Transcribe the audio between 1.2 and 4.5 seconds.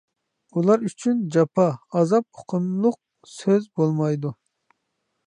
«جاپا»، «ئازاب» ئۇقۇملۇق سۆز بولمايدۇ.